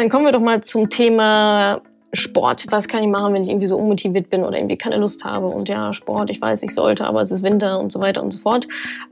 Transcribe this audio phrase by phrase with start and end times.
[0.00, 1.82] dann kommen wir doch mal zum Thema
[2.14, 2.64] Sport.
[2.70, 5.46] Was kann ich machen, wenn ich irgendwie so unmotiviert bin oder irgendwie keine Lust habe?
[5.46, 8.30] Und ja, Sport, ich weiß, ich sollte, aber es ist Winter und so weiter und
[8.32, 8.66] so fort.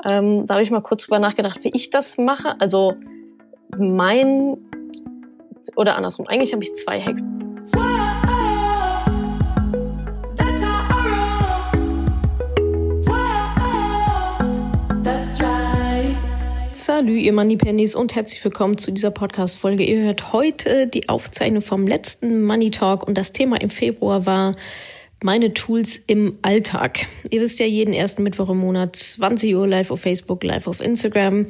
[0.09, 2.59] Ähm, da habe ich mal kurz drüber nachgedacht, wie ich das mache.
[2.59, 2.95] Also
[3.77, 4.56] mein
[5.77, 6.27] oder andersrum.
[6.27, 7.23] Eigentlich habe ich zwei Hacks.
[16.79, 19.82] Salü, ihr Money Pennies und herzlich willkommen zu dieser Podcast-Folge.
[19.82, 24.52] Ihr hört heute die Aufzeichnung vom letzten Money Talk und das Thema im Februar war
[25.20, 27.06] meine Tools im Alltag.
[27.30, 30.80] Ihr wisst ja, jeden ersten Mittwoch im Monat 20 Uhr live auf Facebook, live auf
[30.80, 31.46] Instagram.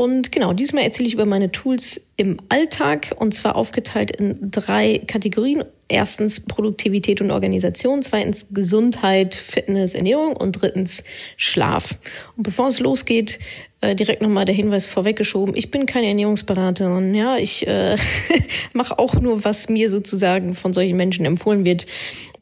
[0.00, 5.02] Und genau, diesmal erzähle ich über meine Tools im Alltag und zwar aufgeteilt in drei
[5.06, 5.62] Kategorien.
[5.88, 11.04] Erstens Produktivität und Organisation, zweitens Gesundheit, Fitness, Ernährung und drittens
[11.36, 11.98] Schlaf.
[12.34, 13.40] Und bevor es losgeht,
[13.82, 15.54] äh, direkt nochmal der Hinweis vorweggeschoben.
[15.54, 17.14] Ich bin keine Ernährungsberaterin.
[17.14, 17.96] Ja, ich äh,
[18.72, 21.86] mache auch nur, was mir sozusagen von solchen Menschen empfohlen wird.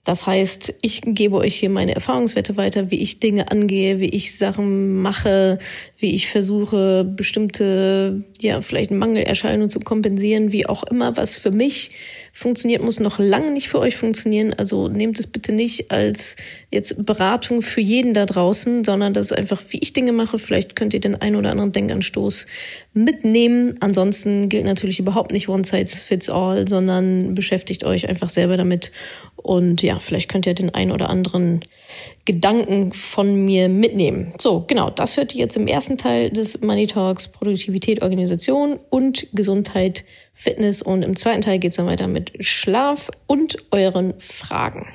[0.08, 4.38] Das heißt, ich gebe euch hier meine Erfahrungswerte weiter, wie ich Dinge angehe, wie ich
[4.38, 5.58] Sachen mache,
[5.98, 11.90] wie ich versuche, bestimmte, ja, vielleicht Mangelerscheinungen zu kompensieren, wie auch immer, was für mich
[12.32, 14.54] funktioniert, muss noch lange nicht für euch funktionieren.
[14.54, 16.36] Also nehmt es bitte nicht als
[16.70, 20.38] jetzt Beratung für jeden da draußen, sondern das ist einfach, wie ich Dinge mache.
[20.38, 22.46] Vielleicht könnt ihr den einen oder anderen Denkanstoß
[22.94, 23.76] mitnehmen.
[23.80, 28.90] Ansonsten gilt natürlich überhaupt nicht One Size Fits All, sondern beschäftigt euch einfach selber damit.
[29.42, 31.64] Und ja, vielleicht könnt ihr den einen oder anderen
[32.24, 34.34] Gedanken von mir mitnehmen.
[34.38, 39.26] So, genau, das hört ihr jetzt im ersten Teil des Money Talks Produktivität, Organisation und
[39.32, 40.82] Gesundheit, Fitness.
[40.82, 44.86] Und im zweiten Teil geht es dann weiter mit Schlaf und euren Fragen.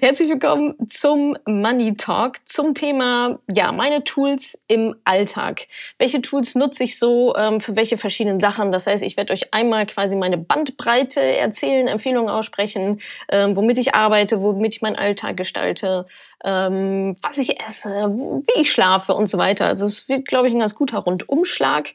[0.00, 5.66] Herzlich willkommen zum Money Talk, zum Thema, ja, meine Tools im Alltag.
[5.98, 8.70] Welche Tools nutze ich so ähm, für welche verschiedenen Sachen?
[8.70, 13.94] Das heißt, ich werde euch einmal quasi meine Bandbreite erzählen, Empfehlungen aussprechen, ähm, womit ich
[13.94, 16.06] arbeite, womit ich meinen Alltag gestalte,
[16.44, 19.66] ähm, was ich esse, wie ich schlafe und so weiter.
[19.66, 21.94] Also es wird, glaube ich, ein ganz guter Rundumschlag.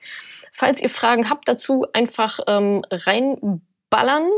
[0.53, 4.29] Falls ihr Fragen habt dazu, einfach ähm, reinballern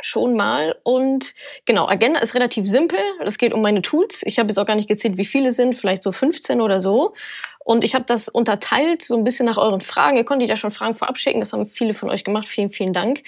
[0.00, 0.76] schon mal.
[0.82, 1.34] Und
[1.64, 2.98] genau, Agenda ist relativ simpel.
[3.24, 4.22] Es geht um meine Tools.
[4.24, 7.14] Ich habe jetzt auch gar nicht gezählt, wie viele sind, vielleicht so 15 oder so.
[7.60, 10.16] Und ich habe das unterteilt so ein bisschen nach euren Fragen.
[10.16, 11.40] Ihr konntet ja schon Fragen vorab schicken.
[11.40, 12.46] Das haben viele von euch gemacht.
[12.46, 13.22] Vielen, vielen Dank.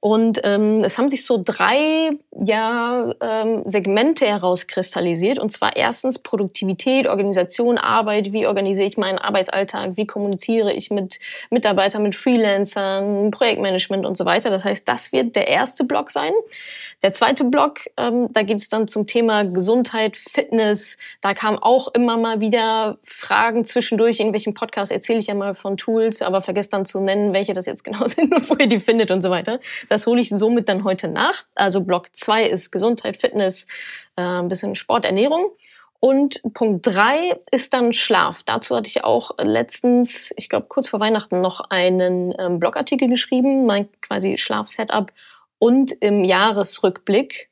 [0.00, 5.38] Und ähm, es haben sich so drei ja, ähm, Segmente herauskristallisiert.
[5.38, 8.32] Und zwar erstens Produktivität, Organisation, Arbeit.
[8.32, 9.96] Wie organisiere ich meinen Arbeitsalltag?
[9.96, 14.48] Wie kommuniziere ich mit Mitarbeitern, mit Freelancern, Projektmanagement und so weiter.
[14.48, 16.32] Das heißt, das wird der erste Block sein.
[17.02, 20.96] Der zweite Block, ähm, da geht es dann zum Thema Gesundheit, Fitness.
[21.20, 24.20] Da kamen auch immer mal wieder Fragen zwischendurch.
[24.20, 27.52] In welchem Podcast erzähle ich ja mal von Tools, aber vergesst dann zu nennen, welche
[27.52, 29.60] das jetzt genau sind und wo ihr die findet und so weiter.
[29.90, 31.42] Das hole ich somit dann heute nach.
[31.56, 33.66] Also Block 2 ist Gesundheit, Fitness,
[34.16, 35.50] äh, ein bisschen Sport, Ernährung.
[35.98, 38.44] Und Punkt 3 ist dann Schlaf.
[38.44, 43.66] Dazu hatte ich auch letztens, ich glaube kurz vor Weihnachten, noch einen ähm, Blogartikel geschrieben,
[43.66, 45.12] mein quasi Schlaf-Setup
[45.58, 47.50] und im Jahresrückblick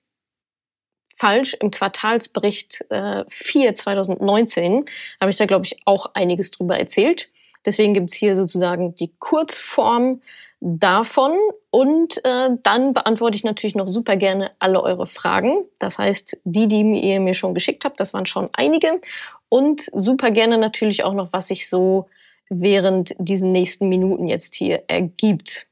[1.17, 4.85] falsch im Quartalsbericht äh, 4 2019
[5.21, 7.31] habe ich da, glaube ich, auch einiges drüber erzählt.
[7.67, 10.23] Deswegen gibt's hier sozusagen die Kurzform
[10.61, 11.37] davon
[11.71, 15.65] und äh, dann beantworte ich natürlich noch super gerne alle eure Fragen.
[15.79, 19.01] Das heißt, die, die ihr mir schon geschickt habt, das waren schon einige
[19.49, 22.07] und super gerne natürlich auch noch, was sich so
[22.51, 25.69] während diesen nächsten Minuten jetzt hier ergibt.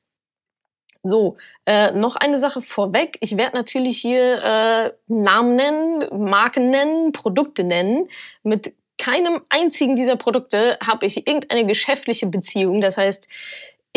[1.03, 1.37] So,
[1.67, 3.17] äh, noch eine Sache vorweg.
[3.21, 8.09] Ich werde natürlich hier äh, Namen nennen, Marken nennen, Produkte nennen.
[8.43, 12.81] Mit keinem einzigen dieser Produkte habe ich irgendeine geschäftliche Beziehung.
[12.81, 13.29] Das heißt,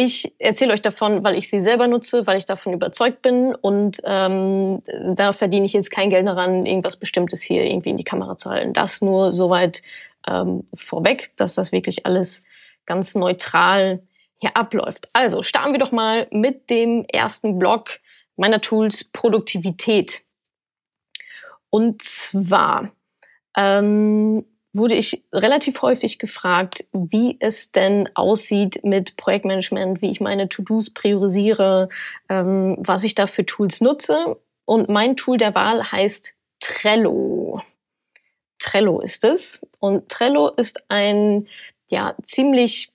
[0.02, 4.00] ich erzähle euch davon, weil ich sie selber nutze, weil ich davon überzeugt bin und
[4.06, 4.82] ähm,
[5.14, 8.50] da verdiene ich jetzt kein Geld daran, irgendwas Bestimmtes hier irgendwie in die Kamera zu
[8.50, 8.72] halten.
[8.72, 9.82] Das nur soweit
[10.26, 12.46] ähm, vorweg, dass das wirklich alles
[12.86, 14.02] ganz neutral
[14.38, 15.10] hier abläuft.
[15.12, 18.00] Also starten wir doch mal mit dem ersten Block
[18.38, 20.22] meiner Tools Produktivität.
[21.70, 22.90] Und zwar
[23.58, 24.46] ähm,
[24.80, 30.90] wurde ich relativ häufig gefragt, wie es denn aussieht mit Projektmanagement, wie ich meine To-Dos
[30.90, 31.90] priorisiere,
[32.30, 34.38] ähm, was ich da für Tools nutze.
[34.66, 37.62] Und mein Tool der Wahl heißt Trello.
[38.58, 39.62] Trello ist es.
[39.80, 41.48] Und Trello ist ein
[41.90, 42.92] ja ziemlich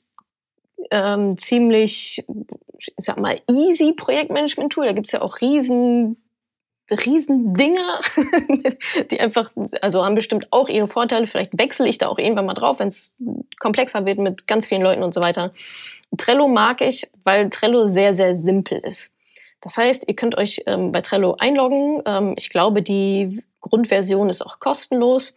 [0.91, 2.25] ähm, ziemlich,
[2.77, 4.87] ich sag mal, easy Projektmanagement-Tool.
[4.87, 6.17] Da gibt's ja auch riesen
[6.91, 8.01] Riesendinger,
[9.11, 9.51] die einfach,
[9.81, 11.27] also haben bestimmt auch ihre Vorteile.
[11.27, 13.17] Vielleicht wechsle ich da auch irgendwann mal drauf, wenn es
[13.59, 15.53] komplexer wird mit ganz vielen Leuten und so weiter.
[16.17, 19.15] Trello mag ich, weil Trello sehr, sehr simpel ist.
[19.61, 22.03] Das heißt, ihr könnt euch ähm, bei Trello einloggen.
[22.05, 25.37] Ähm, ich glaube, die Grundversion ist auch kostenlos.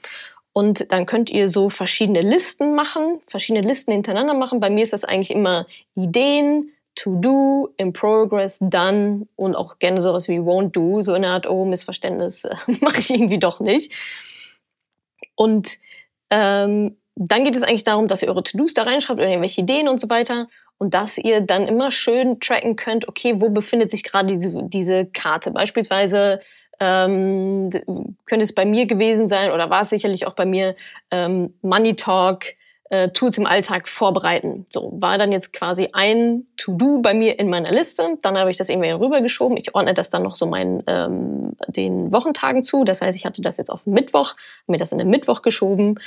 [0.51, 4.59] Und dann könnt ihr so verschiedene Listen machen, verschiedene Listen hintereinander machen.
[4.59, 10.01] Bei mir ist das eigentlich immer Ideen, to do, in progress, done und auch gerne
[10.01, 13.93] sowas wie won't do, so eine Art, oh, Missverständnis äh, mache ich irgendwie doch nicht.
[15.35, 15.77] Und
[16.29, 19.87] ähm, dann geht es eigentlich darum, dass ihr eure To-Dos da reinschreibt oder irgendwelche Ideen
[19.87, 20.47] und so weiter
[20.79, 25.05] und dass ihr dann immer schön tracken könnt, okay, wo befindet sich gerade diese, diese
[25.05, 25.51] Karte?
[25.51, 26.39] Beispielsweise
[26.79, 27.69] ähm,
[28.25, 30.75] könnte es bei mir gewesen sein oder war es sicherlich auch bei mir
[31.11, 32.45] ähm, Money Talk,
[32.89, 34.65] äh, Tools im Alltag vorbereiten.
[34.69, 38.17] So war dann jetzt quasi ein To-Do bei mir in meiner Liste.
[38.21, 39.57] Dann habe ich das irgendwie rübergeschoben.
[39.57, 42.83] Ich ordne das dann noch so meinen ähm, den Wochentagen zu.
[42.83, 44.35] Das heißt, ich hatte das jetzt auf Mittwoch,
[44.67, 45.99] mir das in den Mittwoch geschoben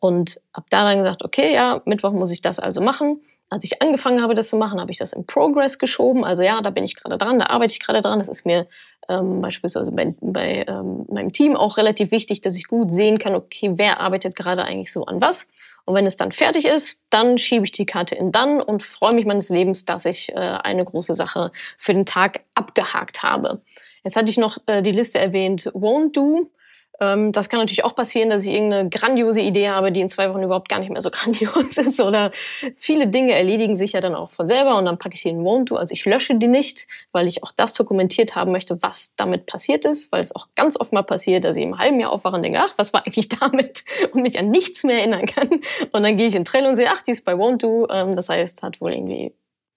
[0.00, 3.20] und habe da dann gesagt, okay, ja, Mittwoch muss ich das also machen.
[3.52, 6.24] Als ich angefangen habe, das zu machen, habe ich das in Progress geschoben.
[6.24, 8.18] Also ja, da bin ich gerade dran, da arbeite ich gerade dran.
[8.18, 8.66] Das ist mir
[9.10, 13.34] ähm, beispielsweise bei, bei ähm, meinem Team auch relativ wichtig, dass ich gut sehen kann,
[13.34, 15.50] okay, wer arbeitet gerade eigentlich so an was.
[15.84, 19.14] Und wenn es dann fertig ist, dann schiebe ich die Karte in dann und freue
[19.14, 23.60] mich meines Lebens, dass ich äh, eine große Sache für den Tag abgehakt habe.
[24.02, 26.50] Jetzt hatte ich noch äh, die Liste erwähnt, won't do.
[27.02, 30.30] Ähm, das kann natürlich auch passieren, dass ich irgendeine grandiose Idee habe, die in zwei
[30.30, 32.00] Wochen überhaupt gar nicht mehr so grandios ist.
[32.00, 32.30] Oder
[32.76, 35.42] viele Dinge erledigen sich ja dann auch von selber und dann packe ich die in
[35.42, 35.76] Won't Do.
[35.76, 39.84] Also ich lösche die nicht, weil ich auch das dokumentiert haben möchte, was damit passiert
[39.84, 42.42] ist, weil es auch ganz oft mal passiert, dass ich im halben Jahr aufwache und
[42.44, 43.84] denke, ach, was war eigentlich damit?
[44.12, 45.48] Und mich an nichts mehr erinnern kann.
[45.90, 47.88] Und dann gehe ich in Trello und sehe, ach, die ist bei Won't Do.
[47.90, 49.34] Ähm, das heißt, hat wohl irgendwie,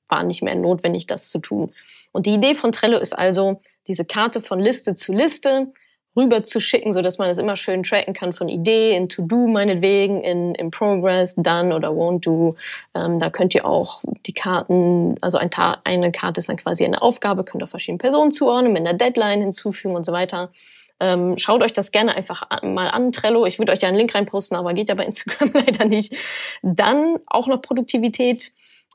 [0.10, 1.74] war nicht mehr notwendig, das zu tun.
[2.12, 5.72] Und die Idee von Trello ist also, diese Karte von Liste zu Liste
[6.16, 9.48] rüber zu schicken, so dass man es immer schön tracken kann von Idee in To-Do
[9.48, 12.56] meinetwegen, in, in Progress, Done oder Won't Do.
[12.94, 15.50] Ähm, da könnt ihr auch die Karten, also ein
[15.84, 19.42] eine Karte ist dann quasi eine Aufgabe, könnt ihr verschiedene Personen zuordnen, mit einer Deadline
[19.42, 20.52] hinzufügen und so weiter.
[21.00, 23.46] Ähm, schaut euch das gerne einfach mal an, Trello.
[23.46, 26.16] Ich würde euch ja einen Link reinposten, aber geht ja bei Instagram leider nicht.
[26.62, 28.52] Dann auch noch Produktivität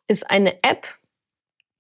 [0.08, 0.86] ist eine App,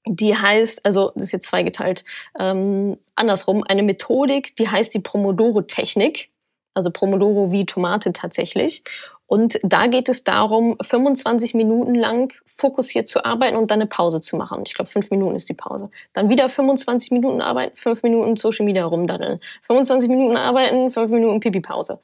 [0.06, 2.04] die heißt, also das ist jetzt zweigeteilt,
[2.38, 6.30] ähm, andersrum, eine Methodik, die heißt die Pomodoro-Technik.
[6.72, 8.84] Also Pomodoro wie Tomate tatsächlich.
[9.30, 14.20] Und da geht es darum, 25 Minuten lang fokussiert zu arbeiten und dann eine Pause
[14.20, 14.64] zu machen.
[14.66, 15.88] Ich glaube, fünf Minuten ist die Pause.
[16.14, 19.38] Dann wieder 25 Minuten arbeiten, fünf Minuten Social Media rumdaddeln.
[19.68, 22.00] 25 Minuten arbeiten, fünf Minuten Pipi-Pause.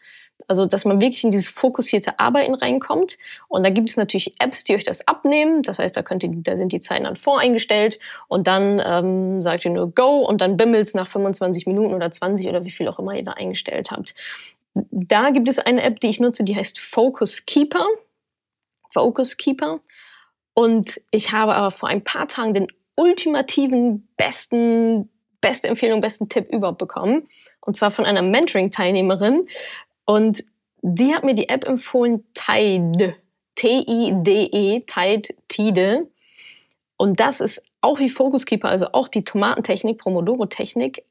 [0.47, 3.19] Also, dass man wirklich in dieses fokussierte Arbeiten reinkommt.
[3.49, 5.63] Und da gibt es natürlich Apps, die euch das abnehmen.
[5.63, 7.99] Das heißt, da, könnt ihr, da sind die Zeiten dann voreingestellt
[8.29, 12.09] und dann ähm, sagt ihr nur Go und dann bimmelt es nach 25 Minuten oder
[12.09, 14.15] 20 oder wie viel auch immer ihr da eingestellt habt.
[14.91, 17.87] Da gibt es eine App, die ich nutze, die heißt Focus Keeper.
[18.91, 19.81] Focus Keeper.
[20.55, 26.49] Und ich habe aber vor ein paar Tagen den ultimativen, besten, beste Empfehlung, besten Tipp
[26.51, 27.29] überhaupt bekommen.
[27.61, 29.47] Und zwar von einer Mentoring-Teilnehmerin.
[30.05, 30.45] Und
[30.83, 33.17] die hat mir die App empfohlen, Tide.
[33.55, 36.09] T-I-D-E, Tide, Tide.
[36.97, 41.05] Und das ist auch wie Focus Keeper, also auch die Tomatentechnik, Pomodoro-Technik,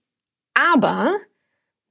[0.53, 1.15] aber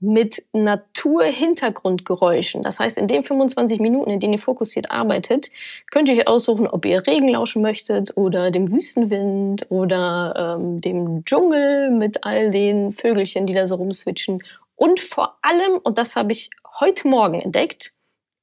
[0.04, 2.62] mit Natur-Hintergrundgeräuschen.
[2.62, 5.50] Das heißt, in den 25 Minuten, in denen ihr fokussiert arbeitet,
[5.90, 11.24] könnt ihr euch aussuchen, ob ihr Regen lauschen möchtet oder dem Wüstenwind oder ähm, dem
[11.24, 14.42] Dschungel mit all den Vögelchen, die da so rumswitchen.
[14.76, 17.92] Und vor allem, und das habe ich heute Morgen entdeckt,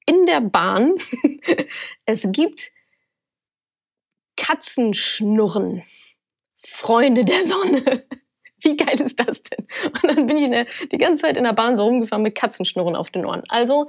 [0.05, 0.95] in der Bahn,
[2.05, 2.71] es gibt
[4.35, 5.83] Katzenschnurren.
[6.55, 8.05] Freunde der Sonne.
[8.63, 9.65] Wie geil ist das denn?
[9.85, 12.95] Und dann bin ich der, die ganze Zeit in der Bahn so rumgefahren mit Katzenschnurren
[12.95, 13.43] auf den Ohren.
[13.49, 13.87] Also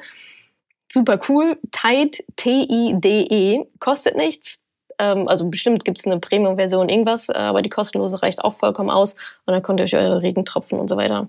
[0.91, 1.59] super cool.
[1.71, 4.62] Tide, T-I-D-E, kostet nichts.
[4.99, 8.91] Ähm, also bestimmt gibt es eine Premium-Version, irgendwas, äh, aber die kostenlose reicht auch vollkommen
[8.91, 9.14] aus.
[9.47, 11.29] Und dann könnt ihr euch eure Regentropfen und so weiter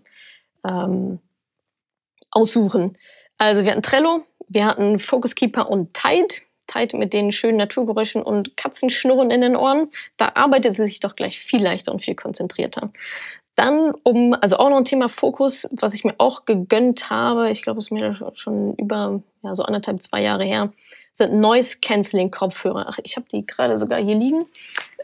[0.66, 1.20] ähm,
[2.32, 2.98] aussuchen.
[3.38, 6.36] Also wir hatten Trello, wir hatten Focus Keeper und Tide.
[6.74, 9.90] Tide mit den schönen Naturgeräuschen und Katzenschnurren in den Ohren.
[10.18, 12.92] Da arbeitet sie sich doch gleich viel leichter und viel konzentrierter.
[13.56, 17.62] Dann um, also auch noch ein Thema Fokus, was ich mir auch gegönnt habe, ich
[17.62, 20.74] glaube, es ist mir schon über ja, so anderthalb, zwei Jahre her,
[21.12, 22.88] sind Noise Cancelling Kopfhörer.
[22.90, 24.48] Ach, ich habe die gerade sogar hier liegen.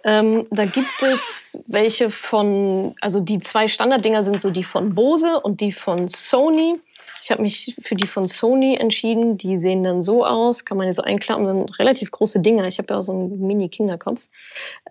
[0.03, 5.39] Ähm, da gibt es welche von, also die zwei Standarddinger sind so die von Bose
[5.39, 6.79] und die von Sony.
[7.21, 9.38] Ich habe mich für die von Sony entschieden.
[9.38, 12.67] Die sehen dann so aus, kann man ja so einklappen, sind relativ große Dinger.
[12.67, 14.27] Ich habe ja auch so einen Mini-Kinderkopf.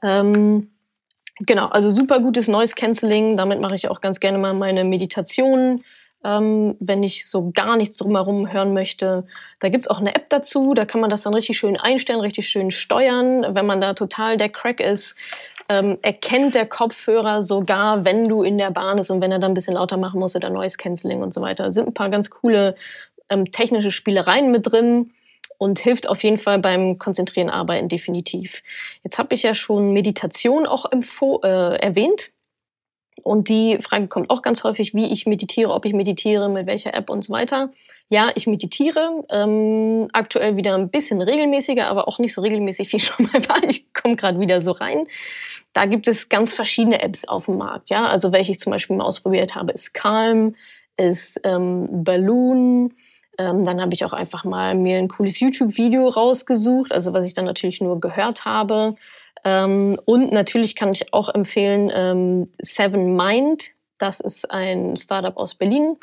[0.02, 0.70] Ähm,
[1.40, 3.36] genau, also super gutes Noise Cancelling.
[3.36, 5.84] Damit mache ich auch ganz gerne mal meine Meditationen
[6.24, 9.26] ähm, wenn ich so gar nichts drumherum hören möchte.
[9.60, 12.48] Da gibt's auch eine App dazu, da kann man das dann richtig schön einstellen, richtig
[12.48, 13.46] schön steuern.
[13.54, 15.16] Wenn man da total der Crack ist,
[15.68, 19.52] ähm, erkennt der Kopfhörer sogar, wenn du in der Bahn bist und wenn er dann
[19.52, 21.64] ein bisschen lauter machen muss oder Noise Cancelling und so weiter.
[21.64, 22.74] Da sind ein paar ganz coole
[23.28, 25.12] ähm, technische Spielereien mit drin
[25.58, 28.62] und hilft auf jeden Fall beim Konzentrieren arbeiten definitiv.
[29.02, 32.30] Jetzt habe ich ja schon Meditation auch äh, erwähnt.
[33.28, 36.94] Und die Frage kommt auch ganz häufig, wie ich meditiere, ob ich meditiere, mit welcher
[36.94, 37.68] App und so weiter.
[38.08, 39.22] Ja, ich meditiere.
[39.28, 43.62] Ähm, aktuell wieder ein bisschen regelmäßiger, aber auch nicht so regelmäßig wie schon mal war.
[43.68, 45.06] Ich komme gerade wieder so rein.
[45.74, 47.90] Da gibt es ganz verschiedene Apps auf dem Markt.
[47.90, 50.54] Ja, also welche ich zum Beispiel mal ausprobiert habe, ist Calm,
[50.96, 52.94] ist ähm, Balloon,
[53.36, 57.34] ähm, dann habe ich auch einfach mal mir ein cooles YouTube-Video rausgesucht, also was ich
[57.34, 58.94] dann natürlich nur gehört habe.
[59.44, 63.72] Ähm, und natürlich kann ich auch empfehlen ähm, Seven Mind.
[63.98, 65.96] Das ist ein Startup aus Berlin.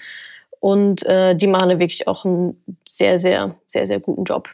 [0.60, 4.50] Und äh, die machen wirklich auch einen sehr, sehr, sehr, sehr guten Job.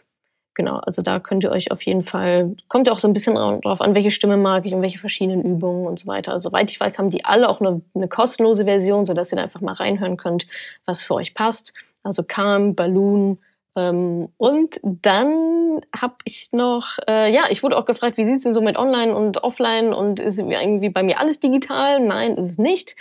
[0.53, 3.35] Genau, also da könnt ihr euch auf jeden Fall, kommt ja auch so ein bisschen
[3.35, 6.33] drauf an, welche Stimme mag ich und welche verschiedenen Übungen und so weiter.
[6.33, 9.43] Also, soweit ich weiß, haben die alle auch eine, eine kostenlose Version, sodass ihr da
[9.43, 10.47] einfach mal reinhören könnt,
[10.85, 11.73] was für euch passt
[12.03, 13.39] also Calm, Balloon.
[13.77, 18.53] Ähm, und dann habe ich noch, äh, ja, ich wurde auch gefragt, wie sieht's denn
[18.53, 22.01] so mit Online und Offline und ist irgendwie bei mir alles digital?
[22.01, 22.97] Nein, ist es nicht.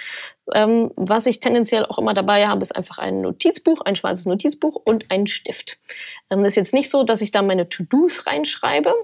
[0.54, 4.76] Ähm, was ich tendenziell auch immer dabei habe, ist einfach ein Notizbuch, ein schwarzes Notizbuch
[4.76, 5.80] und ein Stift.
[6.30, 8.94] Ähm, ist jetzt nicht so, dass ich da meine To-Dos reinschreibe.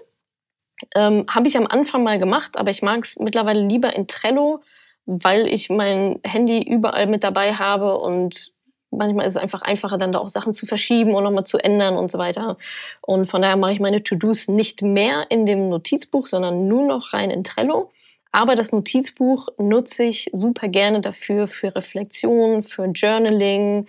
[0.94, 4.60] Ähm, habe ich am Anfang mal gemacht, aber ich mag es mittlerweile lieber in Trello,
[5.06, 8.52] weil ich mein Handy überall mit dabei habe und
[8.90, 11.96] manchmal ist es einfach einfacher, dann da auch Sachen zu verschieben und nochmal zu ändern
[11.96, 12.56] und so weiter.
[13.00, 17.12] Und von daher mache ich meine To-Dos nicht mehr in dem Notizbuch, sondern nur noch
[17.12, 17.90] rein in Trello.
[18.32, 23.86] Aber das Notizbuch nutze ich super gerne dafür, für Reflexion, für Journaling,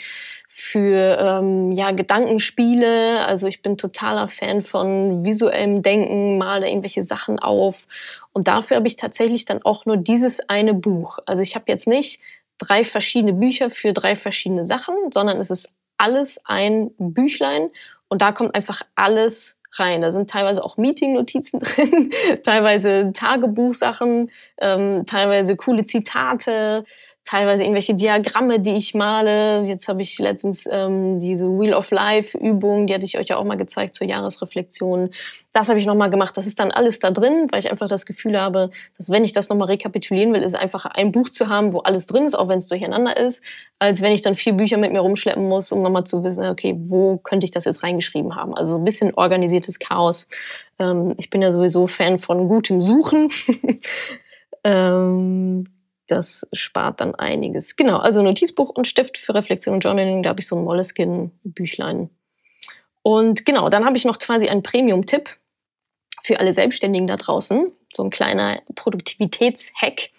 [0.47, 3.25] für ähm, ja, Gedankenspiele.
[3.25, 7.87] Also ich bin totaler Fan von visuellem Denken, male irgendwelche Sachen auf.
[8.31, 11.19] Und dafür habe ich tatsächlich dann auch nur dieses eine Buch.
[11.25, 12.21] Also ich habe jetzt nicht
[12.57, 17.69] drei verschiedene Bücher für drei verschiedene Sachen, sondern es ist alles ein Büchlein
[18.07, 20.01] und da kommt einfach alles rein.
[20.01, 22.11] Da sind teilweise auch Meeting-Notizen drin,
[22.43, 26.83] teilweise Tagebuchsachen, ähm, teilweise coole Zitate,
[27.27, 29.61] teilweise irgendwelche Diagramme, die ich male.
[29.63, 33.35] Jetzt habe ich letztens ähm, diese Wheel of Life Übung, die hatte ich euch ja
[33.35, 35.09] auch mal gezeigt zur Jahresreflexion.
[35.51, 36.37] Das habe ich nochmal gemacht.
[36.37, 39.33] Das ist dann alles da drin, weil ich einfach das Gefühl habe, dass wenn ich
[39.33, 42.33] das nochmal rekapitulieren will, ist es einfacher, ein Buch zu haben, wo alles drin ist,
[42.33, 43.43] auch wenn es durcheinander ist,
[43.77, 46.75] als wenn ich dann vier Bücher mit mir rumschleppen muss, um nochmal zu wissen, okay,
[46.77, 48.55] wo könnte ich das jetzt reingeschrieben haben.
[48.55, 50.29] Also ein bisschen organisiertes Chaos.
[50.79, 53.27] Ähm, ich bin ja sowieso Fan von gutem Suchen.
[54.63, 55.66] ähm,
[56.07, 57.75] das spart dann einiges.
[57.75, 62.09] Genau, also Notizbuch und Stift für Reflexion und Journaling, da habe ich so ein Moleskine-Büchlein.
[63.03, 65.37] Und genau, dann habe ich noch quasi einen Premium-Tipp
[66.23, 67.71] für alle Selbstständigen da draußen.
[67.93, 70.09] So ein kleiner Produktivitätshack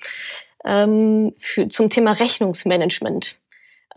[0.64, 1.34] ähm,
[1.68, 3.38] zum Thema Rechnungsmanagement.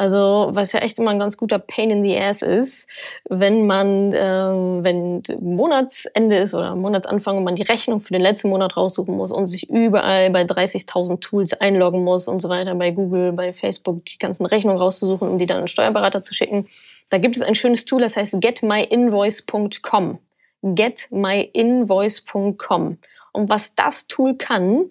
[0.01, 2.89] Also was ja echt immer ein ganz guter Pain in the Ass ist,
[3.29, 8.49] wenn man, äh, wenn Monatsende ist oder Monatsanfang und man die Rechnung für den letzten
[8.49, 12.89] Monat raussuchen muss und sich überall bei 30.000 Tools einloggen muss und so weiter, bei
[12.89, 16.65] Google, bei Facebook die ganzen Rechnungen rauszusuchen, um die dann an Steuerberater zu schicken.
[17.11, 20.17] Da gibt es ein schönes Tool, das heißt getmyinvoice.com.
[20.63, 22.97] Getmyinvoice.com.
[23.33, 24.85] Und was das Tool kann,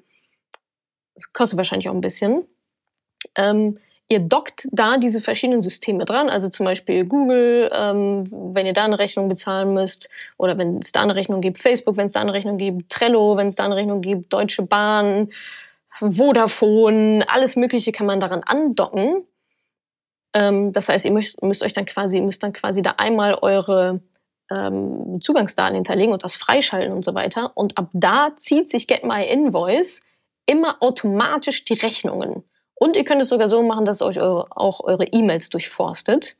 [1.17, 2.45] das kostet wahrscheinlich auch ein bisschen,
[3.35, 8.73] ähm, ihr dockt da diese verschiedenen Systeme dran, also zum Beispiel Google, ähm, wenn ihr
[8.73, 12.13] da eine Rechnung bezahlen müsst, oder wenn es da eine Rechnung gibt, Facebook, wenn es
[12.13, 15.31] da eine Rechnung gibt, Trello, wenn es da eine Rechnung gibt, Deutsche Bahn,
[16.01, 19.25] Vodafone, alles Mögliche kann man daran andocken.
[20.35, 24.01] Ähm, das heißt, ihr müsst, müsst euch dann quasi, müsst dann quasi da einmal eure
[24.51, 27.53] ähm, Zugangsdaten hinterlegen und das freischalten und so weiter.
[27.55, 30.03] Und ab da zieht sich Get My Invoice
[30.47, 32.43] immer automatisch die Rechnungen.
[32.83, 36.39] Und ihr könnt es sogar so machen, dass euch eure, auch eure E-Mails durchforstet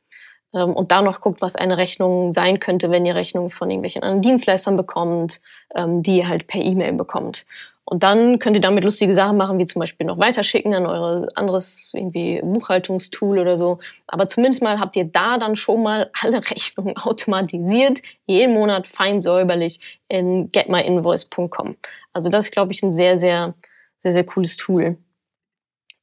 [0.55, 4.01] ähm, und da noch guckt, was eine Rechnung sein könnte, wenn ihr Rechnungen von irgendwelchen
[4.01, 5.39] anderen Dienstleistern bekommt,
[5.75, 7.45] ähm, die ihr halt per E-Mail bekommt.
[7.85, 11.27] Und dann könnt ihr damit lustige Sachen machen, wie zum Beispiel noch weiterschicken an eure
[11.35, 13.77] anderes irgendwie Buchhaltungstool oder so.
[14.07, 19.21] Aber zumindest mal habt ihr da dann schon mal alle Rechnungen automatisiert, jeden Monat fein
[19.21, 21.75] säuberlich in getmyinvoice.com.
[22.13, 23.53] Also das ist, glaube ich, ein sehr, sehr,
[23.99, 24.97] sehr, sehr cooles Tool.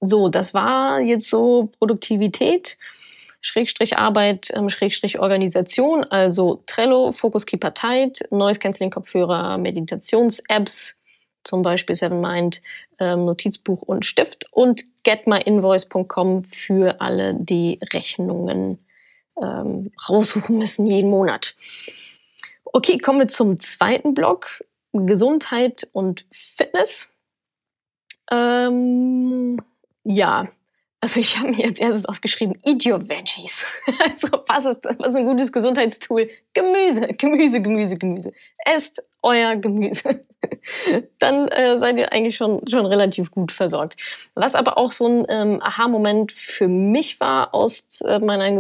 [0.01, 2.79] So, das war jetzt so Produktivität,
[3.41, 11.01] Schrägstrich Arbeit, ähm, Schrägstrich Organisation, also Trello, Focus Keeper Tight, Noise Cancelling Kopfhörer, Meditations-Apps,
[11.45, 12.61] zum Beispiel Seven Mind,
[12.99, 18.79] ähm, Notizbuch und Stift und getmyinvoice.com für alle, die Rechnungen
[19.41, 21.55] ähm, raussuchen müssen jeden Monat.
[22.65, 27.13] Okay, kommen wir zum zweiten Block, Gesundheit und Fitness.
[28.31, 29.59] Ähm,
[30.09, 30.49] ja,
[31.01, 33.65] also ich habe mir jetzt erstes aufgeschrieben, eat your veggies.
[34.03, 36.29] Also was ist, was ist ein gutes Gesundheitstool?
[36.55, 38.33] Gemüse, Gemüse, Gemüse, Gemüse.
[38.65, 40.25] Esst euer Gemüse.
[41.19, 43.97] Dann äh, seid ihr eigentlich schon, schon relativ gut versorgt.
[44.35, 48.51] Was aber auch so ein ähm, Aha-Moment für mich war aus äh, meiner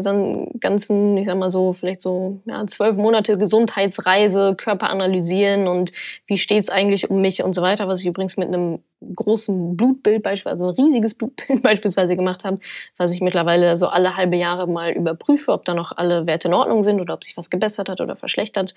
[0.61, 5.93] ganzen, ich sag mal so, vielleicht so ja, zwölf Monate Gesundheitsreise, Körper analysieren und
[6.27, 8.81] wie steht's eigentlich um mich und so weiter, was ich übrigens mit einem
[9.15, 12.59] großen Blutbild, beispielsweise also ein riesiges Blutbild beispielsweise gemacht habe,
[12.97, 16.55] was ich mittlerweile so alle halbe Jahre mal überprüfe, ob da noch alle Werte in
[16.55, 18.75] Ordnung sind oder ob sich was gebessert hat oder verschlechtert.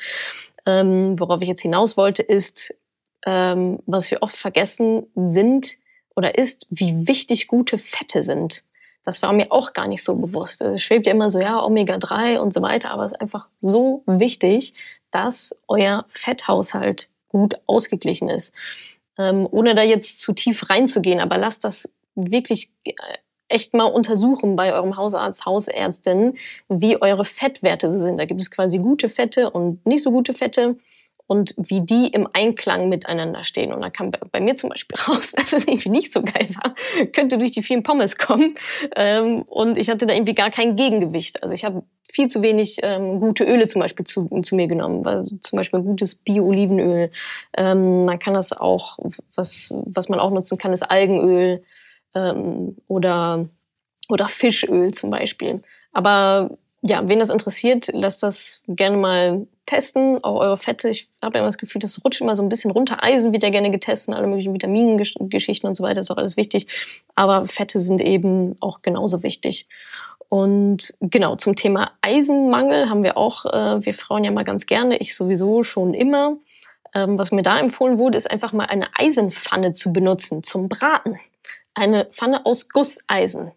[0.65, 2.75] Ähm, worauf ich jetzt hinaus wollte, ist,
[3.25, 5.77] ähm, was wir oft vergessen sind
[6.15, 8.63] oder ist, wie wichtig gute Fette sind.
[9.03, 10.61] Das war mir auch gar nicht so bewusst.
[10.61, 14.03] Es schwebt ja immer so, ja, Omega-3 und so weiter, aber es ist einfach so
[14.05, 14.75] wichtig,
[15.09, 18.53] dass euer Fetthaushalt gut ausgeglichen ist.
[19.17, 22.93] Ähm, ohne da jetzt zu tief reinzugehen, aber lasst das wirklich äh,
[23.51, 26.37] echt mal untersuchen bei eurem Hausarzt, Hausärztin,
[26.69, 28.17] wie eure Fettwerte sind.
[28.17, 30.77] Da gibt es quasi gute Fette und nicht so gute Fette
[31.31, 33.71] und wie die im Einklang miteinander stehen.
[33.71, 36.75] Und da kam bei mir zum Beispiel raus, dass es irgendwie nicht so geil war.
[37.13, 38.55] Könnte durch die vielen Pommes kommen.
[38.97, 41.41] Ähm, und ich hatte da irgendwie gar kein Gegengewicht.
[41.41, 45.07] Also ich habe viel zu wenig ähm, gute Öle zum Beispiel zu, zu mir genommen.
[45.07, 47.11] Also zum Beispiel gutes Bio-Olivenöl.
[47.55, 48.99] Ähm, man kann das auch,
[49.33, 51.63] was, was man auch nutzen kann, ist Algenöl
[52.13, 53.47] ähm, oder,
[54.09, 55.61] oder Fischöl zum Beispiel.
[55.93, 60.89] Aber ja, wen das interessiert, lasst das gerne mal testen, auch eure Fette.
[60.89, 63.03] Ich habe immer das Gefühl, das rutscht immer so ein bisschen runter.
[63.03, 66.67] Eisen wird ja gerne getestet, alle möglichen Vitamingeschichten und so weiter, ist auch alles wichtig.
[67.15, 69.67] Aber Fette sind eben auch genauso wichtig.
[70.29, 74.97] Und genau, zum Thema Eisenmangel haben wir auch, äh, wir Frauen ja mal ganz gerne,
[74.97, 76.37] ich sowieso schon immer.
[76.93, 81.19] Ähm, was mir da empfohlen wurde, ist einfach mal eine Eisenpfanne zu benutzen zum Braten
[81.73, 83.51] eine Pfanne aus Gusseisen.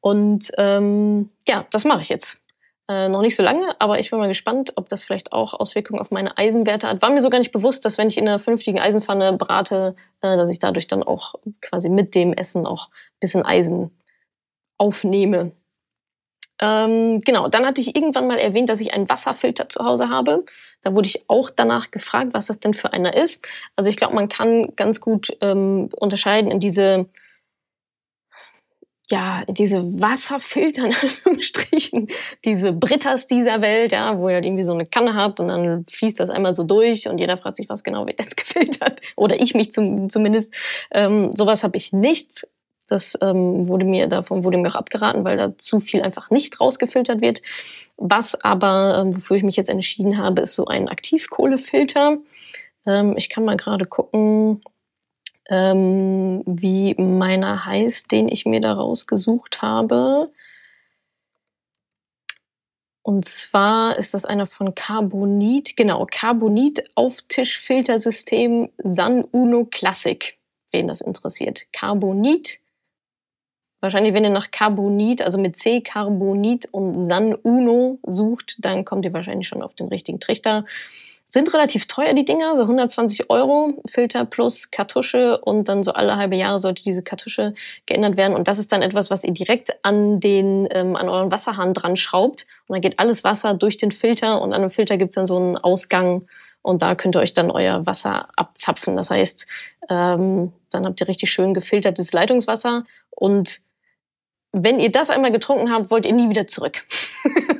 [0.00, 2.42] Und ähm, ja, das mache ich jetzt.
[2.88, 6.00] Äh, noch nicht so lange, aber ich bin mal gespannt, ob das vielleicht auch Auswirkungen
[6.00, 7.02] auf meine Eisenwerte hat.
[7.02, 10.36] War mir so gar nicht bewusst, dass wenn ich in einer vernünftigen Eisenpfanne brate, äh,
[10.36, 13.90] dass ich dadurch dann auch quasi mit dem Essen auch ein bisschen Eisen
[14.78, 15.50] aufnehme.
[16.60, 20.44] Ähm, genau, dann hatte ich irgendwann mal erwähnt, dass ich einen Wasserfilter zu Hause habe.
[20.82, 23.46] Da wurde ich auch danach gefragt, was das denn für einer ist.
[23.74, 27.06] Also ich glaube, man kann ganz gut ähm, unterscheiden in diese
[29.10, 32.08] ja, diese Wasserfilter, in Anführungsstrichen,
[32.44, 35.84] diese Britas dieser Welt, ja, wo ihr halt irgendwie so eine Kanne habt und dann
[35.84, 39.00] fließt das einmal so durch und jeder fragt sich, was genau wird jetzt gefiltert.
[39.16, 40.54] Oder ich mich zum, zumindest.
[40.90, 42.46] Ähm, sowas habe ich nicht.
[42.88, 46.60] Das ähm, wurde mir, davon wurde mir auch abgeraten, weil da zu viel einfach nicht
[46.60, 47.42] rausgefiltert wird.
[47.96, 52.18] Was aber, ähm, wofür ich mich jetzt entschieden habe, ist so ein Aktivkohlefilter.
[52.86, 54.60] Ähm, ich kann mal gerade gucken,
[55.48, 60.30] ähm, wie meiner heißt, den ich mir da rausgesucht habe.
[63.02, 70.36] Und zwar ist das einer von Carbonit, genau, Carbonit Auftischfiltersystem San Uno Classic,
[70.72, 71.72] wen das interessiert.
[71.72, 72.58] Carbonit,
[73.80, 79.04] wahrscheinlich wenn ihr nach Carbonit, also mit C Carbonit und San Uno sucht, dann kommt
[79.04, 80.64] ihr wahrscheinlich schon auf den richtigen Trichter.
[81.28, 86.16] Sind relativ teuer, die Dinger, so 120 Euro, Filter plus Kartusche und dann so alle
[86.16, 88.36] halbe Jahre sollte diese Kartusche geändert werden.
[88.36, 91.96] Und das ist dann etwas, was ihr direkt an, den, ähm, an euren Wasserhahn dran
[91.96, 92.46] schraubt.
[92.68, 95.36] Und dann geht alles Wasser durch den Filter und an dem Filter gibt's dann so
[95.36, 96.26] einen Ausgang
[96.62, 98.96] und da könnt ihr euch dann euer Wasser abzapfen.
[98.96, 99.46] Das heißt,
[99.88, 103.60] ähm, dann habt ihr richtig schön gefiltertes Leitungswasser und
[104.50, 106.84] wenn ihr das einmal getrunken habt, wollt ihr nie wieder zurück.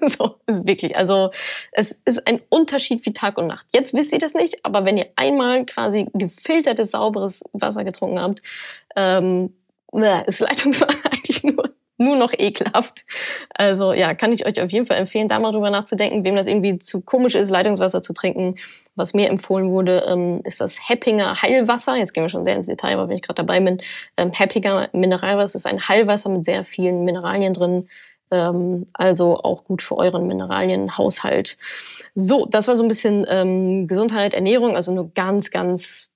[0.19, 0.97] so ist wirklich.
[0.97, 1.31] Also
[1.73, 3.66] es ist ein Unterschied wie Tag und Nacht.
[3.73, 8.42] Jetzt wisst ihr das nicht, aber wenn ihr einmal quasi gefiltertes, sauberes Wasser getrunken habt,
[8.97, 9.55] ähm,
[10.27, 13.05] ist Leitungswasser eigentlich nur nur noch ekelhaft.
[13.55, 16.47] Also ja, kann ich euch auf jeden Fall empfehlen, da mal drüber nachzudenken, wem das
[16.47, 18.57] irgendwie zu komisch ist, Leitungswasser zu trinken.
[18.97, 21.97] Was mir empfohlen wurde, ähm, ist das Heppinger Heilwasser.
[21.97, 23.79] Jetzt gehen wir schon sehr ins Detail, aber wenn ich gerade dabei bin,
[24.16, 27.88] ähm, Heppinger Mineralwasser ist ein Heilwasser mit sehr vielen Mineralien drin.
[28.31, 31.57] Ähm, also auch gut für euren Mineralienhaushalt.
[32.15, 36.12] So, das war so ein bisschen ähm, Gesundheit, Ernährung, also nur ganz, ganz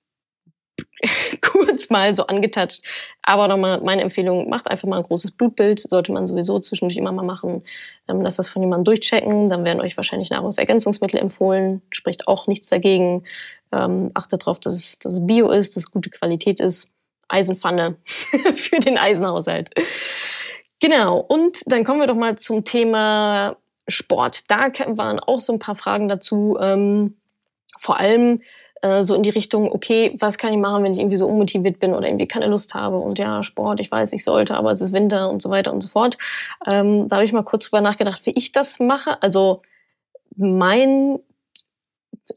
[1.41, 2.83] kurz mal so angetatscht.
[3.21, 5.79] Aber nochmal meine Empfehlung, macht einfach mal ein großes Blutbild.
[5.79, 7.63] Sollte man sowieso zwischendurch immer mal machen.
[8.07, 9.47] Ähm, lasst das von jemandem durchchecken.
[9.47, 11.81] Dann werden euch wahrscheinlich Nahrungsergänzungsmittel empfohlen.
[11.91, 13.23] Spricht auch nichts dagegen.
[13.71, 16.91] Ähm, achtet darauf, dass es, dass es Bio ist, dass es gute Qualität ist.
[17.29, 17.95] Eisenpfanne
[18.55, 19.69] für den Eisenhaushalt.
[20.81, 21.19] Genau.
[21.19, 23.55] Und dann kommen wir doch mal zum Thema
[23.87, 24.49] Sport.
[24.49, 26.57] Da waren auch so ein paar Fragen dazu.
[26.59, 27.17] Ähm,
[27.77, 28.41] vor allem
[28.81, 31.79] äh, so in die Richtung, okay, was kann ich machen, wenn ich irgendwie so unmotiviert
[31.79, 34.81] bin oder irgendwie keine Lust habe und ja, Sport, ich weiß, ich sollte, aber es
[34.81, 36.17] ist Winter und so weiter und so fort.
[36.69, 39.21] Ähm, da habe ich mal kurz drüber nachgedacht, wie ich das mache.
[39.21, 39.61] Also
[40.35, 41.19] mein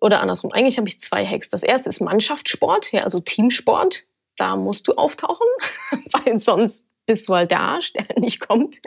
[0.01, 1.51] oder andersrum, eigentlich habe ich zwei Hacks.
[1.51, 4.05] Das erste ist Mannschaftssport, ja, also Teamsport.
[4.37, 5.47] Da musst du auftauchen,
[6.13, 8.81] weil sonst bist du halt der Arsch, der nicht kommt.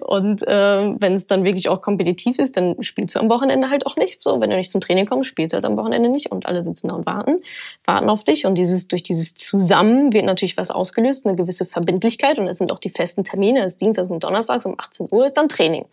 [0.00, 3.86] Und äh, wenn es dann wirklich auch kompetitiv ist, dann spielst du am Wochenende halt
[3.86, 4.22] auch nicht.
[4.22, 6.64] So, wenn du nicht zum Training kommst, spielst du halt am Wochenende nicht und alle
[6.64, 7.42] sitzen da und warten,
[7.84, 8.46] warten auf dich.
[8.46, 12.38] Und dieses durch dieses Zusammen wird natürlich was ausgelöst, eine gewisse Verbindlichkeit.
[12.38, 13.60] Und es sind auch die festen Termine.
[13.60, 15.86] Es ist Dienstags und Donnerstags um 18 Uhr ist dann Training.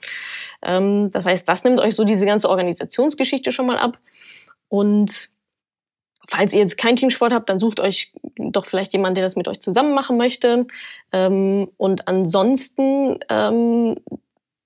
[0.61, 3.99] Ähm, das heißt, das nimmt euch so diese ganze Organisationsgeschichte schon mal ab.
[4.69, 5.29] Und
[6.27, 9.47] falls ihr jetzt keinen Teamsport habt, dann sucht euch doch vielleicht jemanden, der das mit
[9.47, 10.67] euch zusammen machen möchte.
[11.11, 13.97] Ähm, und ansonsten ähm,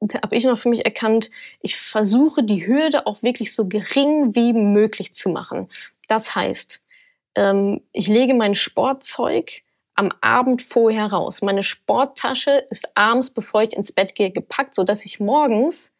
[0.02, 1.30] habe ich noch für mich erkannt,
[1.62, 5.69] ich versuche die Hürde auch wirklich so gering wie möglich zu machen.
[6.08, 6.84] Das heißt,
[7.36, 9.62] ähm, ich lege mein Sportzeug
[9.95, 11.41] am Abend vorher raus.
[11.41, 15.93] Meine Sporttasche ist abends, bevor ich ins Bett gehe, gepackt, so dass ich morgens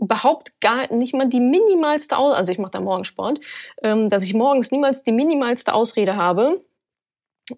[0.00, 3.40] überhaupt gar nicht mal die minimalste Aus also ich mache da Morgensport,
[3.82, 6.64] ähm, dass ich morgens niemals die minimalste Ausrede habe.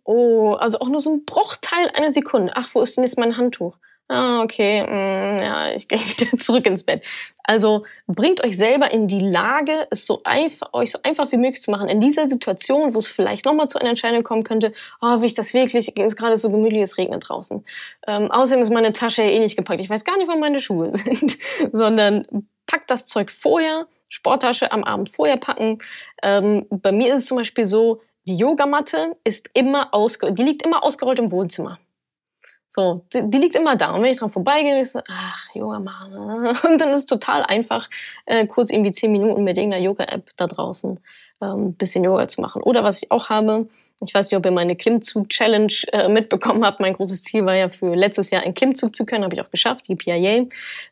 [0.05, 2.53] Oh, also auch nur so ein Bruchteil einer Sekunde.
[2.55, 3.79] Ach, wo ist denn jetzt mein Handtuch?
[4.11, 7.07] Ah, okay, mh, mm, ja, ich gehe wieder zurück ins Bett.
[7.45, 11.63] Also bringt euch selber in die Lage, es so einfach, euch so einfach wie möglich
[11.63, 11.89] zu machen.
[11.89, 15.35] In dieser Situation, wo es vielleicht nochmal zu einer Entscheidung kommen könnte, oh, will ich
[15.35, 17.65] das wirklich, es ist gerade so gemütlich, es regnet draußen.
[18.07, 19.81] Ähm, außerdem ist meine Tasche ja eh nicht gepackt.
[19.81, 21.39] Ich weiß gar nicht, wo meine Schuhe sind.
[21.73, 22.27] Sondern
[22.67, 25.79] packt das Zeug vorher, Sporttasche am Abend vorher packen.
[26.23, 30.65] Ähm, bei mir ist es zum Beispiel so, die Yogamatte ist immer ausge die liegt
[30.65, 31.79] immer ausgerollt im Wohnzimmer.
[32.73, 33.93] So, die, die, liegt immer da.
[33.93, 36.15] Und wenn ich dran vorbeigehe, ich so, ach, Yoga machen.
[36.65, 37.91] Und dann ist es total einfach,
[38.27, 41.01] äh, kurz irgendwie zehn Minuten mit irgendeiner Yoga-App da draußen
[41.43, 42.63] ähm, bisschen Yoga zu machen.
[42.63, 43.69] Oder was ich auch habe,
[44.03, 46.81] ich weiß nicht, ob ihr meine Klimmzug-Challenge äh, mitbekommen habt.
[46.81, 49.51] Mein großes Ziel war ja für letztes Jahr einen Klimmzug zu können, habe ich auch
[49.51, 50.47] geschafft, die PIA,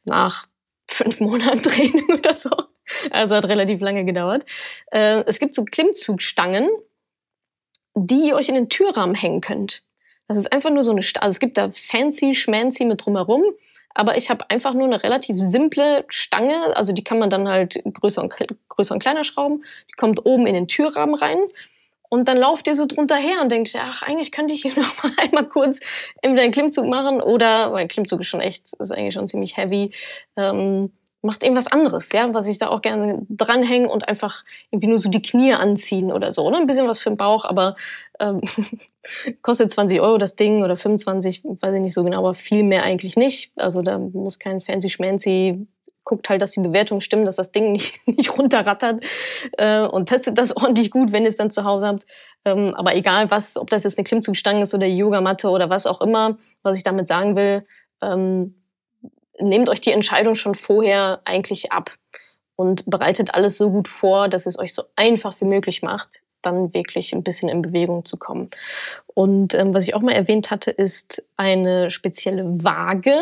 [0.04, 0.46] nach
[0.88, 2.50] fünf Monaten Training oder so.
[3.10, 4.44] Also hat relativ lange gedauert.
[4.90, 6.68] Äh, es gibt so Klimmzugstangen,
[7.94, 9.82] die ihr euch in den Türrahmen hängen könnt.
[10.28, 13.42] Das ist einfach nur so eine, St also es gibt da fancy, schmancy mit drumherum,
[13.94, 17.82] aber ich habe einfach nur eine relativ simple Stange, also die kann man dann halt
[17.84, 18.32] größer und,
[18.68, 19.64] größer und kleiner schrauben.
[19.88, 21.38] Die kommt oben in den Türrahmen rein.
[22.10, 25.02] Und dann lauft ihr so drunter her und denkt, ach, eigentlich könnte ich hier noch
[25.02, 25.80] mal einmal kurz
[26.22, 29.90] entweder einen Klimmzug machen oder, weil Klimmzug ist schon echt, ist eigentlich schon ziemlich heavy.
[30.36, 30.92] Ähm,
[31.28, 35.10] macht irgendwas anderes, ja, was ich da auch gerne dranhängen und einfach irgendwie nur so
[35.10, 36.48] die Knie anziehen oder so.
[36.48, 36.56] Ne?
[36.56, 37.76] Ein bisschen was für den Bauch, aber
[38.18, 38.40] ähm,
[39.42, 42.82] kostet 20 Euro das Ding oder 25, weiß ich nicht so genau, aber viel mehr
[42.82, 43.52] eigentlich nicht.
[43.56, 45.68] Also da muss kein fancy schmancy
[46.02, 49.04] guckt halt, dass die Bewertungen stimmen, dass das Ding nicht, nicht runterrattert
[49.58, 52.06] äh, und testet das ordentlich gut, wenn ihr es dann zu Hause habt.
[52.46, 56.00] Ähm, aber egal was, ob das jetzt eine Klimmzugstange ist oder Yogamatte oder was auch
[56.00, 57.66] immer, was ich damit sagen will,
[58.00, 58.57] ähm,
[59.40, 61.90] nehmt euch die Entscheidung schon vorher eigentlich ab
[62.56, 66.74] und bereitet alles so gut vor, dass es euch so einfach wie möglich macht, dann
[66.74, 68.50] wirklich ein bisschen in Bewegung zu kommen.
[69.06, 73.14] Und ähm, was ich auch mal erwähnt hatte, ist eine spezielle Waage.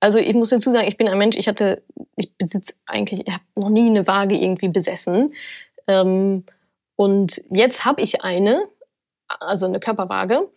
[0.00, 1.82] Also ich muss dazu sagen, ich bin ein Mensch, ich hatte,
[2.16, 5.32] ich besitze eigentlich, ich habe noch nie eine Waage irgendwie besessen.
[5.86, 6.44] Ähm,
[6.96, 8.66] und jetzt habe ich eine,
[9.28, 10.48] also eine Körperwaage.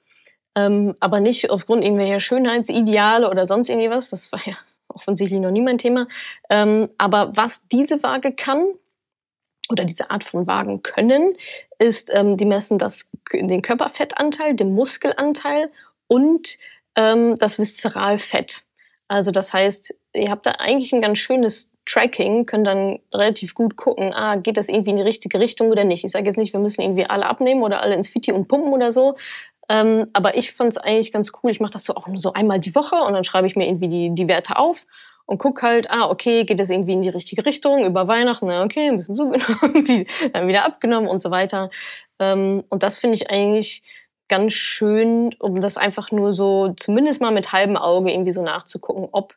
[0.57, 4.09] Ähm, aber nicht aufgrund irgendwelcher Schönheitsideale oder sonst irgendwie was.
[4.09, 6.07] Das war ja offensichtlich noch nie mein Thema.
[6.49, 8.65] Ähm, aber was diese Waage kann,
[9.69, 11.35] oder diese Art von Wagen können,
[11.77, 15.69] ist, ähm, die messen das, den Körperfettanteil, den Muskelanteil
[16.07, 16.57] und
[16.95, 18.63] ähm, das Viszeralfett.
[19.07, 23.77] Also das heißt, ihr habt da eigentlich ein ganz schönes Tracking, könnt dann relativ gut
[23.77, 26.03] gucken, ah, geht das irgendwie in die richtige Richtung oder nicht.
[26.03, 28.73] Ich sage jetzt nicht, wir müssen irgendwie alle abnehmen oder alle ins Fitti und pumpen
[28.73, 29.15] oder so,
[29.69, 31.51] ähm, aber ich fand es eigentlich ganz cool.
[31.51, 33.67] Ich mache das so auch nur so einmal die Woche und dann schreibe ich mir
[33.67, 34.86] irgendwie die, die Werte auf
[35.25, 38.63] und guck halt, ah, okay, geht es irgendwie in die richtige Richtung über Weihnachten, na,
[38.63, 41.69] okay, ein bisschen zugenommen, dann wieder abgenommen und so weiter.
[42.17, 43.84] Ähm, und das finde ich eigentlich
[44.30, 49.10] ganz schön, um das einfach nur so zumindest mal mit halbem Auge irgendwie so nachzugucken,
[49.12, 49.36] ob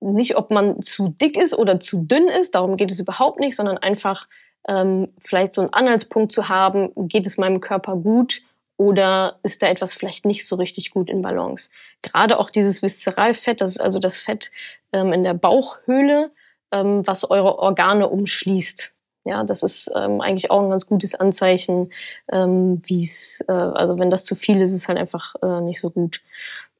[0.00, 3.56] nicht, ob man zu dick ist oder zu dünn ist, darum geht es überhaupt nicht,
[3.56, 4.28] sondern einfach
[4.68, 8.42] ähm, vielleicht so einen Anhaltspunkt zu haben, geht es meinem Körper gut
[8.78, 11.68] oder ist da etwas vielleicht nicht so richtig gut in Balance?
[12.00, 14.50] Gerade auch dieses Viszeralfett, das ist also das Fett
[14.92, 16.30] ähm, in der Bauchhöhle,
[16.72, 18.94] ähm, was eure Organe umschließt.
[19.24, 21.92] Ja, das ist ähm, eigentlich auch ein ganz gutes Anzeichen,
[22.32, 25.80] ähm, wie es, äh, also wenn das zu viel ist, ist halt einfach äh, nicht
[25.80, 26.22] so gut.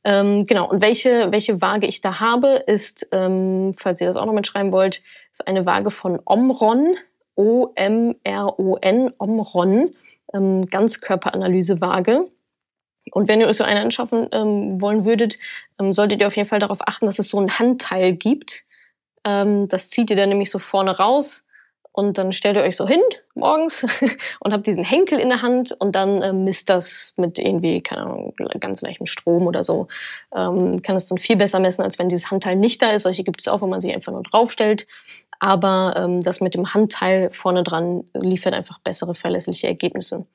[0.05, 4.25] Ähm, genau, und welche, welche Waage ich da habe, ist, ähm, falls ihr das auch
[4.25, 6.97] noch mitschreiben wollt, ist eine Waage von Omron.
[7.35, 9.95] O-M-R-O-N, Omron,
[10.35, 12.27] ähm, Ganzkörperanalyse-Waage.
[13.13, 15.39] Und wenn ihr euch so eine anschaffen ähm, wollen würdet,
[15.81, 18.65] ähm, solltet ihr auf jeden Fall darauf achten, dass es so ein Handteil gibt.
[19.25, 21.47] Ähm, das zieht ihr dann nämlich so vorne raus
[21.93, 23.01] und dann stellt ihr euch so hin
[23.35, 23.85] morgens
[24.41, 28.03] und habt diesen Henkel in der Hand und dann äh, misst das mit irgendwie, keine
[28.03, 29.89] Ahnung, ganz leichtem Strom oder so.
[30.35, 33.03] Ähm, kann es dann viel besser messen, als wenn dieses Handteil nicht da ist.
[33.03, 34.87] Solche gibt es auch, wo man sich einfach nur draufstellt.
[35.41, 40.27] Aber ähm, das mit dem Handteil vorne dran liefert einfach bessere, verlässliche Ergebnisse.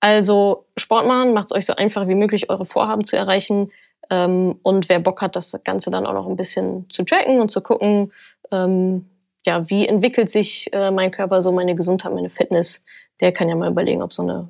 [0.00, 3.70] Also Sport machen, macht es euch so einfach wie möglich, eure Vorhaben zu erreichen.
[4.10, 7.50] Ähm, und wer Bock hat, das Ganze dann auch noch ein bisschen zu tracken und
[7.50, 8.12] zu gucken,
[8.50, 9.06] ähm,
[9.46, 12.84] ja, wie entwickelt sich äh, mein Körper so, meine Gesundheit, meine Fitness,
[13.20, 14.48] der kann ja mal überlegen, ob so eine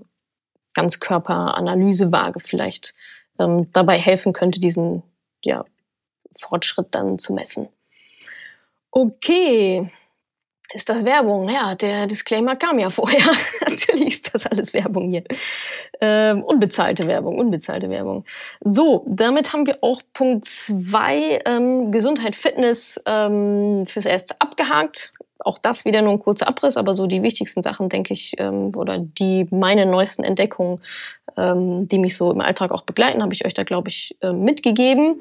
[0.74, 2.94] Ganzkörperanalysewaage vielleicht
[3.38, 5.02] ähm, dabei helfen könnte, diesen
[5.44, 5.64] ja,
[6.36, 7.68] Fortschritt dann zu messen.
[8.90, 9.90] Okay,
[10.72, 11.48] ist das Werbung?
[11.48, 13.20] Ja, der Disclaimer kam ja vorher.
[13.68, 15.24] Natürlich ist das alles Werbung hier.
[16.00, 18.24] Ähm, unbezahlte Werbung, unbezahlte Werbung.
[18.60, 25.12] So, damit haben wir auch Punkt zwei ähm, Gesundheit, Fitness ähm, fürs Erste abgehakt.
[25.42, 28.72] Auch das wieder nur ein kurzer Abriss, aber so die wichtigsten Sachen, denke ich, ähm,
[28.76, 30.80] oder die meine neuesten Entdeckungen,
[31.36, 34.32] ähm, die mich so im Alltag auch begleiten, habe ich euch da, glaube ich, äh,
[34.32, 35.20] mitgegeben.